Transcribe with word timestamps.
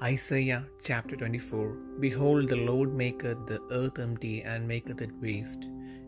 Isaiah 0.00 0.64
chapter 0.80 1.16
24 1.16 1.76
Behold, 1.98 2.48
the 2.48 2.54
Lord 2.54 2.94
maketh 2.94 3.48
the 3.48 3.60
earth 3.72 3.98
empty, 3.98 4.42
and 4.42 4.68
maketh 4.68 5.00
it 5.02 5.10
waste, 5.20 5.64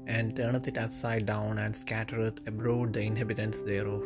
and 0.06 0.36
turneth 0.36 0.68
it 0.68 0.78
upside 0.78 1.26
down, 1.26 1.58
and 1.58 1.74
scattereth 1.74 2.38
abroad 2.46 2.92
the 2.92 3.00
inhabitants 3.00 3.62
thereof. 3.62 4.04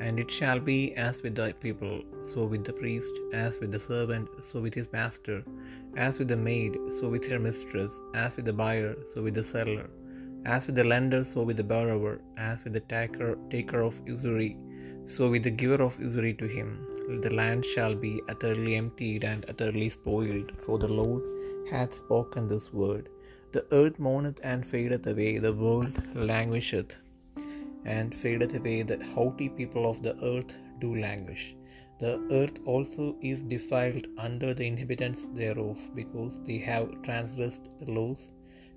And 0.00 0.20
it 0.20 0.30
shall 0.30 0.60
be 0.60 0.94
as 0.96 1.22
with 1.22 1.34
the 1.34 1.54
people, 1.62 2.02
so 2.26 2.44
with 2.44 2.66
the 2.66 2.74
priest, 2.74 3.10
as 3.32 3.58
with 3.58 3.72
the 3.72 3.80
servant, 3.80 4.28
so 4.48 4.60
with 4.60 4.74
his 4.74 4.92
master, 4.92 5.42
as 5.96 6.18
with 6.18 6.28
the 6.28 6.36
maid, 6.36 6.76
so 6.98 7.08
with 7.08 7.24
her 7.30 7.38
mistress, 7.38 7.94
as 8.14 8.36
with 8.36 8.44
the 8.44 8.52
buyer, 8.52 8.94
so 9.14 9.22
with 9.22 9.32
the 9.32 9.44
seller, 9.44 9.88
as 10.44 10.66
with 10.66 10.76
the 10.76 10.84
lender, 10.84 11.24
so 11.24 11.42
with 11.42 11.56
the 11.56 11.64
borrower, 11.64 12.20
as 12.36 12.58
with 12.64 12.74
the 12.74 12.80
taker, 12.80 13.38
taker 13.48 13.80
of 13.80 13.98
usury, 14.04 14.58
so 15.06 15.30
with 15.30 15.42
the 15.42 15.56
giver 15.62 15.82
of 15.82 15.98
usury 15.98 16.34
to 16.34 16.46
him. 16.58 16.95
The 17.08 17.32
land 17.32 17.64
shall 17.64 17.94
be 17.94 18.20
utterly 18.28 18.74
emptied 18.74 19.24
and 19.24 19.44
utterly 19.48 19.88
spoiled, 19.88 20.52
for 20.64 20.78
the 20.78 20.88
Lord 20.88 21.22
hath 21.70 21.94
spoken 21.94 22.48
this 22.48 22.72
word. 22.72 23.08
The 23.52 23.64
earth 23.70 23.98
mourneth 23.98 24.40
and 24.42 24.66
fadeth 24.66 25.06
away, 25.06 25.38
the 25.38 25.52
world 25.52 26.02
languisheth 26.14 26.96
and 27.84 28.14
fadeth 28.14 28.54
away, 28.54 28.82
the 28.82 29.02
haughty 29.14 29.48
people 29.48 29.88
of 29.88 30.02
the 30.02 30.16
earth 30.32 30.52
do 30.80 30.96
languish. 30.96 31.54
The 32.00 32.14
earth 32.30 32.58
also 32.66 33.16
is 33.22 33.42
defiled 33.42 34.06
under 34.18 34.52
the 34.52 34.66
inhabitants 34.66 35.26
thereof, 35.26 35.78
because 35.94 36.42
they 36.42 36.58
have 36.58 37.02
transgressed 37.02 37.68
the 37.80 37.90
laws, 37.90 38.32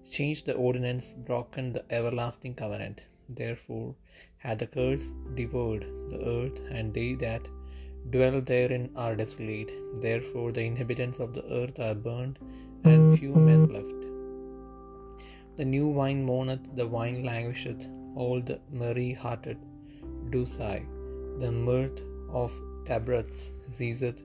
changed 0.09 0.45
the 0.45 0.53
ordinance, 0.53 1.15
broken 1.25 1.73
the 1.73 1.83
everlasting 1.91 2.53
covenant. 2.53 3.01
Therefore 3.27 3.95
hath 4.37 4.59
the 4.59 4.67
curse 4.67 5.11
devoured 5.35 5.85
the 6.09 6.21
earth, 6.25 6.59
and 6.71 6.93
they 6.93 7.15
that 7.15 7.41
dwell 8.13 8.41
therein 8.49 8.89
are 8.95 9.15
desolate. 9.15 9.71
Therefore 10.05 10.51
the 10.51 10.65
inhabitants 10.71 11.19
of 11.19 11.33
the 11.37 11.45
earth 11.59 11.79
are 11.87 11.95
burned, 12.07 12.37
and 12.83 13.19
few 13.19 13.33
men 13.47 13.63
left. 13.75 14.01
The 15.57 15.65
new 15.65 15.87
wine 15.99 16.21
mourneth, 16.29 16.65
the 16.79 16.87
wine 16.87 17.19
languisheth, 17.29 17.83
all 18.15 18.39
the 18.49 18.59
merry 18.71 19.11
hearted 19.23 19.57
do 20.33 20.45
sigh. 20.45 20.83
The 21.43 21.51
mirth 21.51 21.99
of 22.41 22.53
tabrets 22.85 23.51
ceaseth, 23.77 24.21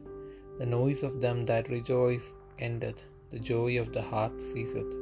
the 0.58 0.66
noise 0.66 1.02
of 1.08 1.20
them 1.24 1.44
that 1.50 1.69
rejoice 1.76 2.28
endeth, 2.69 3.02
the 3.32 3.42
joy 3.50 3.80
of 3.82 3.92
the 3.96 4.02
harp 4.12 4.34
ceaseth. 4.52 4.92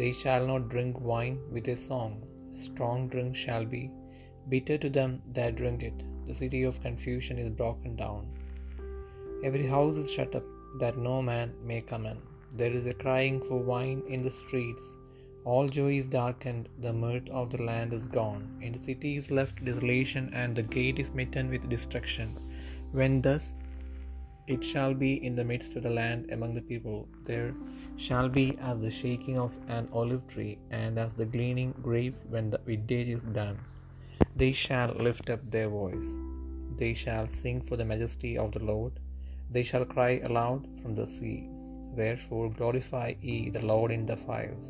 They 0.00 0.12
shall 0.20 0.44
not 0.50 0.68
drink 0.74 1.00
wine 1.12 1.38
with 1.52 1.68
a 1.68 1.76
song, 1.76 2.12
strong 2.66 3.08
drink 3.08 3.34
shall 3.44 3.64
be 3.64 3.84
bitter 4.48 4.78
to 4.84 4.90
them 4.98 5.22
that 5.34 5.56
drink 5.56 5.82
it. 5.90 5.98
The 6.28 6.34
city 6.34 6.62
of 6.64 6.82
confusion 6.82 7.38
is 7.38 7.48
broken 7.48 7.96
down. 7.96 8.26
Every 9.42 9.66
house 9.66 9.96
is 9.96 10.10
shut 10.10 10.34
up, 10.34 10.44
that 10.80 10.98
no 10.98 11.22
man 11.22 11.54
may 11.64 11.80
come 11.80 12.04
in. 12.04 12.18
There 12.56 12.70
is 12.70 12.86
a 12.86 12.92
crying 12.92 13.40
for 13.48 13.58
wine 13.58 14.02
in 14.08 14.22
the 14.22 14.30
streets. 14.30 14.82
All 15.44 15.68
joy 15.68 15.92
is 15.98 16.06
darkened, 16.06 16.68
the 16.80 16.92
mirth 16.92 17.28
of 17.30 17.50
the 17.52 17.62
land 17.62 17.94
is 17.94 18.06
gone. 18.06 18.42
In 18.60 18.72
the 18.72 18.78
city 18.78 19.16
is 19.16 19.30
left 19.30 19.64
desolation, 19.64 20.30
and 20.34 20.54
the 20.54 20.62
gate 20.62 20.98
is 20.98 21.06
smitten 21.06 21.48
with 21.48 21.70
destruction. 21.70 22.28
When 22.92 23.22
thus 23.22 23.52
it 24.46 24.62
shall 24.62 24.92
be 24.92 25.24
in 25.24 25.34
the 25.34 25.44
midst 25.44 25.76
of 25.76 25.82
the 25.84 25.90
land 26.02 26.30
among 26.30 26.54
the 26.54 26.66
people, 26.72 27.08
there 27.24 27.54
shall 27.96 28.28
be 28.28 28.58
as 28.60 28.80
the 28.80 28.90
shaking 28.90 29.38
of 29.38 29.58
an 29.68 29.88
olive 29.92 30.26
tree, 30.28 30.58
and 30.70 30.98
as 30.98 31.14
the 31.14 31.24
gleaning 31.24 31.74
grapes 31.82 32.26
when 32.28 32.50
the 32.50 32.60
vintage 32.66 33.08
is 33.08 33.22
done. 33.22 33.58
They 34.36 34.52
shall 34.52 34.94
lift 35.06 35.30
up 35.30 35.42
their 35.50 35.68
voice, 35.68 36.08
they 36.76 36.94
shall 36.94 37.28
sing 37.28 37.60
for 37.60 37.76
the 37.76 37.84
majesty 37.84 38.32
of 38.38 38.52
the 38.52 38.64
Lord, 38.72 38.94
they 39.50 39.62
shall 39.62 39.84
cry 39.84 40.12
aloud 40.28 40.66
from 40.80 40.94
the 40.94 41.06
sea. 41.06 41.38
Wherefore 42.00 42.50
glorify 42.50 43.08
ye 43.20 43.50
the 43.50 43.66
Lord 43.72 43.90
in 43.90 44.06
the 44.06 44.16
fires, 44.16 44.66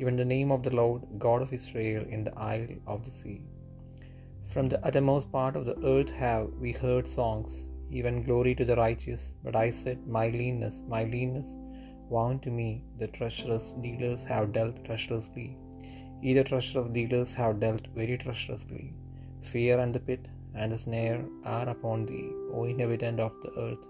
even 0.00 0.16
the 0.16 0.24
name 0.24 0.50
of 0.50 0.62
the 0.62 0.74
Lord 0.82 1.02
God 1.18 1.42
of 1.42 1.52
Israel 1.52 2.04
in 2.16 2.24
the 2.24 2.36
isle 2.38 2.74
of 2.86 3.04
the 3.04 3.14
sea. 3.20 3.40
From 4.52 4.68
the 4.68 4.82
uttermost 4.88 5.30
part 5.30 5.56
of 5.56 5.66
the 5.66 5.78
earth 5.94 6.10
have 6.24 6.46
we 6.64 6.72
heard 6.72 7.06
songs, 7.06 7.52
even 7.90 8.22
glory 8.28 8.54
to 8.54 8.64
the 8.64 8.76
righteous. 8.76 9.34
But 9.44 9.56
I 9.64 9.70
said, 9.70 10.06
My 10.06 10.28
leanness, 10.28 10.82
my 10.88 11.04
leanness, 11.04 11.50
woe 12.08 12.38
to 12.44 12.50
me, 12.50 12.70
the 12.98 13.08
treacherous 13.08 13.66
dealers 13.86 14.24
have 14.24 14.52
dealt 14.52 14.84
treacherously. 14.84 15.48
Ye 16.20 16.34
the 16.34 16.44
treacherous 16.44 16.88
dealers 16.88 17.32
have 17.34 17.60
dealt 17.60 17.86
very 17.94 18.18
treacherously. 18.18 18.92
Fear 19.42 19.78
and 19.78 19.94
the 19.94 20.00
pit 20.00 20.26
and 20.54 20.72
the 20.72 20.78
snare 20.78 21.24
are 21.44 21.68
upon 21.68 22.06
thee, 22.06 22.30
O 22.52 22.64
inhabitant 22.64 23.20
of 23.20 23.34
the 23.42 23.52
earth. 23.60 23.84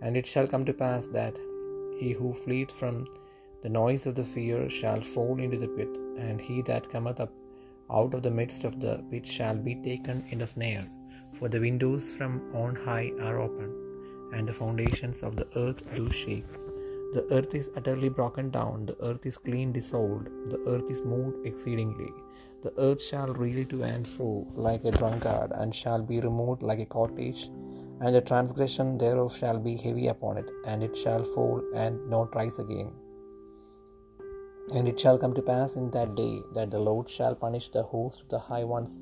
And 0.00 0.16
it 0.16 0.26
shall 0.26 0.46
come 0.46 0.64
to 0.64 0.72
pass 0.72 1.06
that 1.08 1.36
he 1.98 2.12
who 2.12 2.32
fleeth 2.32 2.70
from 2.70 3.06
the 3.62 3.68
noise 3.68 4.06
of 4.06 4.14
the 4.14 4.24
fear 4.24 4.70
shall 4.70 5.00
fall 5.00 5.38
into 5.38 5.58
the 5.58 5.68
pit, 5.68 5.88
and 6.18 6.40
he 6.40 6.62
that 6.62 6.88
cometh 6.88 7.20
up 7.20 7.32
out 7.90 8.14
of 8.14 8.22
the 8.22 8.30
midst 8.30 8.64
of 8.64 8.80
the 8.80 9.02
pit 9.10 9.26
shall 9.26 9.56
be 9.56 9.74
taken 9.74 10.24
in 10.30 10.38
the 10.38 10.46
snare. 10.46 10.84
For 11.38 11.48
the 11.48 11.60
windows 11.60 12.04
from 12.12 12.54
on 12.54 12.74
high 12.74 13.12
are 13.20 13.40
open, 13.40 13.70
and 14.32 14.48
the 14.48 14.52
foundations 14.52 15.22
of 15.22 15.36
the 15.36 15.48
earth 15.56 15.82
do 15.94 16.10
shake. 16.10 16.46
The 17.12 17.26
earth 17.30 17.54
is 17.54 17.70
utterly 17.76 18.08
broken 18.08 18.50
down, 18.50 18.86
the 18.86 18.96
earth 19.00 19.24
is 19.24 19.36
clean 19.36 19.72
dissolved, 19.72 20.26
the 20.50 20.60
earth 20.66 20.90
is 20.90 21.02
moved 21.02 21.46
exceedingly. 21.46 22.12
The 22.62 22.72
earth 22.78 23.00
shall 23.00 23.28
reel 23.28 23.64
to 23.66 23.84
and 23.84 24.06
fro 24.06 24.46
like 24.54 24.84
a 24.84 24.90
drunkard, 24.90 25.52
and 25.52 25.74
shall 25.74 26.02
be 26.02 26.20
removed 26.20 26.62
like 26.62 26.80
a 26.80 26.86
cottage, 26.86 27.48
and 28.00 28.14
the 28.14 28.20
transgression 28.20 28.98
thereof 28.98 29.36
shall 29.36 29.58
be 29.58 29.76
heavy 29.76 30.08
upon 30.08 30.36
it, 30.36 30.50
and 30.66 30.82
it 30.82 30.96
shall 30.96 31.22
fall 31.22 31.62
and 31.74 32.10
not 32.10 32.34
rise 32.34 32.58
again. 32.58 32.90
And 34.74 34.88
it 34.88 34.98
shall 34.98 35.16
come 35.16 35.34
to 35.34 35.42
pass 35.42 35.76
in 35.76 35.90
that 35.92 36.16
day 36.16 36.42
that 36.54 36.72
the 36.72 36.80
Lord 36.80 37.08
shall 37.08 37.36
punish 37.36 37.68
the 37.70 37.84
host 37.84 38.22
of 38.22 38.28
the 38.28 38.38
high 38.40 38.64
ones 38.64 38.98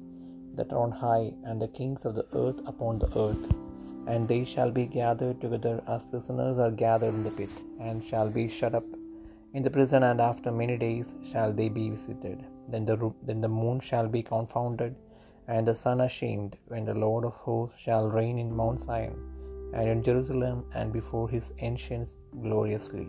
that 0.56 0.72
are 0.72 0.78
on 0.78 0.92
high, 0.92 1.32
and 1.44 1.60
the 1.60 1.68
kings 1.68 2.04
of 2.04 2.14
the 2.14 2.26
earth 2.34 2.60
upon 2.66 2.98
the 2.98 3.10
earth. 3.18 3.63
And 4.06 4.28
they 4.28 4.44
shall 4.44 4.70
be 4.70 4.86
gathered 4.86 5.40
together 5.40 5.82
as 5.86 6.04
prisoners 6.04 6.58
are 6.58 6.70
gathered 6.70 7.14
in 7.14 7.24
the 7.24 7.30
pit, 7.30 7.54
and 7.80 8.04
shall 8.04 8.30
be 8.30 8.48
shut 8.48 8.74
up 8.74 8.84
in 9.54 9.62
the 9.62 9.70
prison, 9.70 10.02
and 10.02 10.20
after 10.20 10.50
many 10.52 10.76
days 10.76 11.14
shall 11.30 11.52
they 11.52 11.68
be 11.68 11.90
visited. 11.90 12.44
Then 12.68 12.84
the, 12.84 13.12
then 13.22 13.40
the 13.40 13.48
moon 13.48 13.80
shall 13.80 14.08
be 14.08 14.22
confounded, 14.22 14.94
and 15.48 15.66
the 15.66 15.74
sun 15.74 16.00
ashamed, 16.00 16.56
when 16.68 16.84
the 16.84 16.94
Lord 16.94 17.24
of 17.24 17.34
hosts 17.34 17.78
shall 17.78 18.08
reign 18.08 18.38
in 18.38 18.54
Mount 18.54 18.80
Zion, 18.80 19.16
and 19.72 19.88
in 19.88 20.02
Jerusalem, 20.02 20.64
and 20.74 20.92
before 20.92 21.28
his 21.28 21.52
ancients 21.58 22.18
gloriously. 22.42 23.08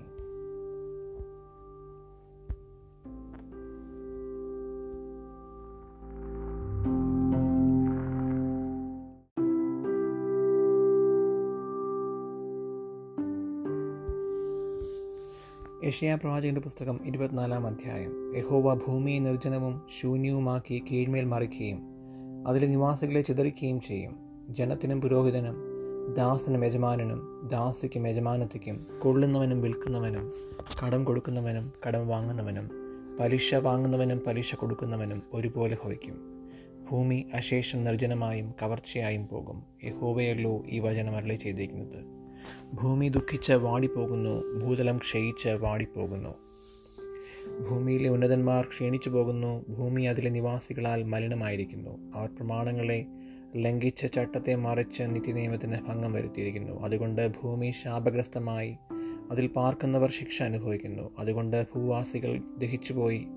യഷിയ 15.85 16.15
പ്രവാചകന്റെ 16.15 16.61
പുസ്തകം 16.61 16.99
ഇരുപത്തിനാലാം 17.05 17.67
അധ്യായം. 17.67 18.37
യഹോവ 18.37 18.73
ഭൂമിയെ 18.73 19.19
നിർജനവും 19.19 19.81
ശൂന്യവുമാക്കി 20.01 20.83
കീഴ്മേൽ 20.91 21.25
മറിക്കുകയും 21.25 21.81
അതിലെ 22.47 22.67
നിവാസികളെ 22.67 23.21
ചിതറിക്കുകയും 23.21 23.81
ചെയ്യും. 23.81 24.19
ജനത്തിനും 24.49 25.01
പുരോഹിതനും 25.01 25.55
ദാസനും 26.13 26.65
യജമാനനും 26.65 27.49
ദാസിക്കും 27.51 28.07
യജമാനത്തിക്കും 28.07 28.87
കൊള്ളുന്നവനും 29.03 29.61
വിൽക്കുന്നവനും 29.61 30.33
കടം 30.85 31.03
കൊടുക്കുന്നവനും 31.03 31.73
കടം 31.87 32.07
വാങ്ങുന്നവനും 32.07 32.69
പലിശ 33.19 33.55
വാങ്ങുന്നവനും 33.55 34.21
പലിശ 34.27 34.55
കൊടുക്കുന്നവനും 34.55 35.23
ഒരുപോലെ 35.33 35.77
ഭവിക്കും. 35.83 36.17
ഭൂമി 36.91 37.25
അശേഷം 37.33 37.83
നിർജനമായും 37.83 38.53
കവർച്ചയായും 38.61 39.27
പോകും. 39.27 39.63
യഹോവയല്ലോ 39.83 40.63
ഈ 40.67 40.79
വചനം 40.79 41.15
അരളി 41.15 41.35
ചെയ്തിരിക്കുന്നത് 41.35 42.24
ഭൂമി 42.73 43.09
ദുഃഖിച്ച് 43.09 43.53
വാടിപ്പോകുന്നു 43.53 44.59
ഭൂതലം 44.59 44.97
ക്ഷയിച്ച് 44.97 45.49
വാടിപ്പോകുന്നു. 45.49 46.29
ഭൂമിയിലെ 47.69 48.09
ഉന്നതന്മാർ 48.09 48.65
ക്ഷീണിച്ചു 48.65 49.09
പോകുന്നു 49.09 49.65
ഭൂമി 49.69 50.03
അതിലെ 50.03 50.29
നിവാസികളാൽ 50.29 51.03
മലിനമായിരിക്കുന്നു. 51.03 52.11
അവർ 52.15 52.29
പ്രമാണങ്ങളെ 52.29 53.05
ലംഘിച്ച 53.55 54.05
ചട്ടത്തെ 54.05 54.55
മറിച്ച് 54.55 55.03
നിത്യനിയമത്തിന് 55.03 55.75
ഭംഗം 55.87 56.13
വരുത്തിയിരിക്കുന്നു. 56.13 56.81
അതുകൊണ്ട് 56.81 57.27
ഭൂമി 57.27 57.73
ശാപഗ്രസ്തമായി 57.83 58.77
അതിൽ 59.31 59.47
പാർക്കുന്നവർ 59.47 60.11
ശിക്ഷ 60.11 60.43
അനുഭവിക്കുന്നു. 60.43 61.09
അതുകൊണ്ട് 61.19 61.65
ഭൂവാസികൾ 61.75 62.41
ദഹിച്ചുപോയി 62.57 63.27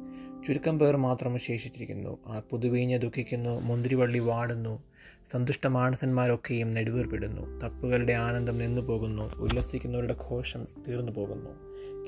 ചുരുക്കം 0.46 0.78
പേർ 0.78 0.96
മാത്രം 0.96 1.38
ശേഷിച്ചിരിക്കുന്നു 1.38 2.18
ആ 2.26 2.42
പുതുവീഞ്ഞ് 2.50 2.98
ദുഃഖിക്കുന്നു 2.98 3.60
മുന്തിരിവള്ളി 3.60 4.18
വാടുന്നു 4.18 4.87
സന്തുഷ്ട 5.32 5.66
മാനസന്മാരൊക്കെയും 5.66 6.70
നെടുവേർപ്പെടുന്നു. 6.70 7.60
തപ്പുകളുടെ 7.60 8.12
ആനന്ദം 8.12 8.58
നിന്നു 8.58 8.80
പോകുന്നു 8.80 9.34
ഉല്ലസിക്കുന്നവരുടെ 9.36 10.16
ഘോഷം 10.30 10.66
തീർന്നു 10.88 11.12
പോകുന്നു 11.12 11.50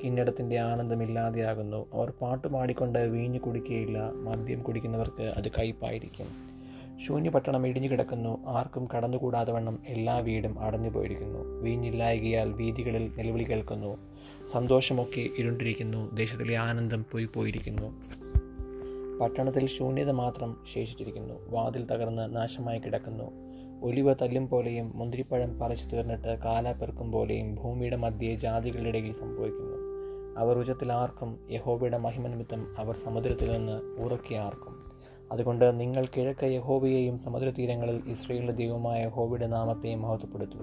കിന്നടത്തിന്റെ 0.03 0.59
ആനന്ദമില്ലാതെയാകുന്നു. 0.59 1.87
അവർ 1.93 2.09
പാട്ടുപാടിക്കൊണ്ട് 2.09 2.99
വീഞ്ഞു 2.99 3.39
കുടിക്കുകയില്ല 3.39 4.11
മദ്യം 4.11 4.63
കുടിക്കുന്നവർക്ക് 4.63 5.23
അത് 5.23 5.51
കയ്പായിരിക്കും. 5.59 6.51
ശൂന്യപട്ടണം 7.07 7.67
ഇടിഞ്ഞു 7.67 7.87
കിടക്കുന്നു 7.87 8.47
ആർക്കും 8.47 8.87
കടന്നുകൂടാതെ 8.95 9.51
വണ്ണം 9.51 9.79
എല്ലാ 9.87 10.17
വീടും 10.17 10.59
അടഞ്ഞു 10.59 10.89
പോയിരിക്കുന്നു 10.89 11.39
വീഞ്ഞില്ലായകയാൽ 11.39 12.51
വീതികളിൽ 12.51 13.11
നിലവിളി 13.17 13.43
കേൾക്കുന്നു. 13.43 13.97
സന്തോഷമൊക്കെ 14.53 15.29
ഇരുണ്ടിരിക്കുന്നു. 15.37 16.15
ദേശത്തിലെ 16.15 16.57
ആനന്ദം 16.57 17.05
പോയി 17.11 17.25
പോയിരിക്കുന്നു 17.25 18.01
പട്ടണത്തിൽ 19.21 19.67
ശൂന്യത 19.67 20.11
മാത്രം 20.11 20.57
ശേഷിച്ചിരിക്കുന്നു. 20.73 21.33
വാതിൽ 21.49 21.85
തകർന്ന് 21.85 22.35
നാശമായി 22.35 22.79
കിടക്കുന്നു. 22.79 23.51
ഒലിവ 23.83 24.13
തല്ലും 24.13 24.49
പോലെയും 24.49 24.91
മുന്തിരിപ്പഴം 24.95 25.59
പറിച്ചു 25.59 25.95
തീർന്നിട്ട് 25.95 26.39
കാലാപ്പെറുക്കും 26.39 27.11
പോലെയും 27.11 27.55
ഭൂമിയുടെ 27.55 27.95
മധ്യേ 27.95 28.35
ജാതികളുടെ 28.35 28.89
ഇടയിൽ 28.89 29.13
സംഭവിക്കുന്നു. 29.13 29.77
അവർ 30.37 30.57
ഉച്ചത്തിൽ 30.57 30.91
ആർക്കും 30.91 31.39
യഹോബയുടെ 31.51 31.97
മഹിമ 31.97 32.27
നിമിത്തം 32.27 32.75
അവർ 32.79 32.97
സമുദ്രത്തിൽ 32.97 33.51
നിന്ന് 33.51 34.01
ഉറക്കി 34.03 34.35
ആർക്കും. 34.35 34.91
അതുകൊണ്ട് 35.31 35.79
നിങ്ങൾ 35.79 36.05
കിഴക്ക് 36.05 36.45
യഹോബയെയും 36.45 37.19
സമുദ്രതീരങ്ങളിൽ 37.19 38.01
ഇസ്രയേലിന്റെ 38.07 38.53
ദൈവമായ 38.53 39.05
യഹോബയുടെ 39.05 39.47
നാമത്തെയും 39.47 40.01
മഹത്വപ്പെടുത്തുക 40.01 40.61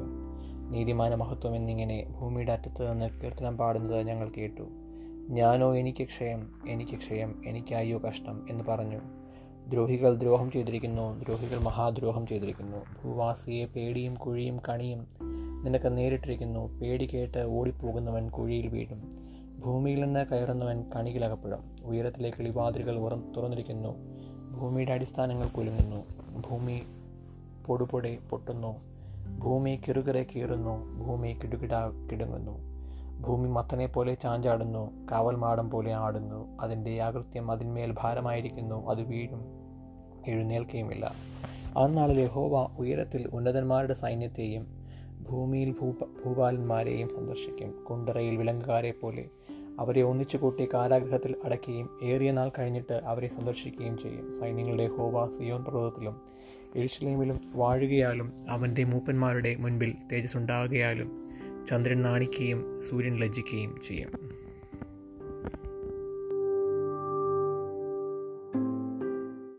നീതിമാന 0.70 1.14
മഹത്വം 1.14 1.56
എന്നിങ്ങനെ 1.56 2.14
ഭൂമിയുടെ 2.20 2.52
അറ്റത്ത് 2.52 2.92
നിന്ന് 2.92 3.20
കീർത്തനം 3.20 3.56
പാടുന്നത് 3.58 4.06
ഞങ്ങൾ 4.06 4.30
കേട്ടു. 4.36 4.87
ഞാനോ 5.28 5.76
എനിക്ക് 5.76 6.04
ക്ഷയം 6.04 6.52
എനിക്ക് 6.68 6.96
ക്ഷയം 6.96 7.42
എനിക്കായോ 7.46 7.98
കഷ്ടം 7.98 8.46
എന്ന് 8.50 8.64
പറഞ്ഞു. 8.64 9.00
ദ്രോഹികൾ 9.68 10.14
ദ്രോഹം 10.14 10.50
ചെയ്തിരിക്കുന്നു 10.50 11.22
ദ്രോഹികൾ 11.22 11.58
മഹാദ്രോഹം 11.58 12.26
ചെയ്തിരിക്കുന്നു. 12.26 12.78
ഭൂവാസിയെ 13.04 13.64
പേടിയും 13.64 14.14
കുഴിയും 14.14 14.60
കണിയും 14.68 15.06
നിനക്ക് 15.64 15.96
നേരിട്ടിരിക്കുന്നു. 15.96 16.78
പേടി 16.78 17.06
കേട്ട് 17.06 17.38
ഓടിപ്പോകുന്നവൻ 17.38 18.30
കുഴിയിൽ 18.30 18.68
വീഴും. 18.68 19.10
ഭൂമിയിൽ 19.58 20.00
നിന്ന് 20.00 20.26
കയറുന്നവൻ 20.26 20.84
കണികിലകപ്പെടും 20.96 21.76
ഉയരത്തിലെ 21.84 22.30
കിളിവാതിലുകൾ 22.30 22.98
ഉറ 22.98 23.14
തുറന്നിരിക്കുന്നു. 23.14 23.94
ഭൂമിയുടെ 24.56 24.92
അടിസ്ഥാനങ്ങൾ 24.92 25.48
കുലുങ്ങുന്നു. 25.48 26.04
ഭൂമി 26.40 26.82
പൊടുപൊടെ 27.66 28.18
പൊട്ടുന്നു. 28.30 28.76
ഭൂമി 29.38 29.80
കിറുകിറെ 29.88 30.26
കീറുന്നു. 30.36 31.04
ഭൂമി 31.04 31.38
കിടുകിടാ 31.44 32.08
കിടുങ്ങുന്നു. 32.12 32.77
ഭൂമി 33.20 33.48
മത്തനെ 33.48 33.86
പോലെ 33.86 34.14
ചാഞ്ചാടുന്നു 34.14 35.06
കാവൽ 35.12 35.36
മാടം 35.36 35.70
പോലെ 35.70 35.92
ആടുന്നു 35.92 36.58
അതിന്റെ 36.60 37.00
ആകൃത്യം 37.00 37.50
അതിന്മേൽ 37.50 37.94
ഭാരമായിരിക്കുന്നു 37.98 38.90
അത് 38.90 39.02
വീഴും 39.02 39.44
എഴുന്നേൽക്കുകയുമില്ല 40.26 41.12
അന്നാളിൽ 41.76 42.20
യഹോവ 42.20 42.76
ഉയരത്തിൽ 42.78 43.28
ഉന്നതന്മാരുടെ 43.32 43.94
സൈന്യത്തെയും 43.94 44.78
ഭൂമിയിൽ 45.20 45.74
ഭൂപ 45.80 45.94
ഭൂപാലന്മാരെയും 46.04 47.08
സന്ദർശിക്കും. 47.08 47.84
കുണ്ടറയിൽ 47.84 48.36
വിലങ്കുകാരെ 48.36 48.94
പോലെ 49.02 49.28
അവരെ 49.78 50.02
ഒന്നിച്ചു 50.02 50.36
കൂട്ടി 50.36 50.68
കാരാഗ്രഹത്തിൽ 50.74 51.36
അടയ്ക്കുകയും 51.44 51.88
ഏറിയ 52.02 52.32
നാൾ 52.32 52.50
കഴിഞ്ഞിട്ട് 52.58 52.92
അവരെ 52.92 53.28
സന്ദർശിക്കുകയും 53.28 53.98
ചെയ്യും. 53.98 54.34
സൈന്യങ്ങളുടെ 54.34 54.86
ഹോവ 54.86 55.28
സിയോൻ 55.28 55.64
പർവതത്തിലും 55.64 56.20
എരിശിലേമിലും 56.76 57.40
വാഴുകയാലും 57.54 58.36
അവന്റെ 58.50 58.84
മൂപ്പന്മാരുടെ 58.84 59.56
മുൻപിൽ 59.56 59.94
തേജസ് 60.12 60.36
ഉണ്ടാകുകയാലും 60.36 61.27
ചന്ദ്രൻ 61.68 62.02
നാണിക്കുകയും 62.02 62.82
സൂര്യൻ 62.82 63.16
ലജ്ജിക്കുകയും 63.16 63.72
ചെയ്യും. 63.88 64.12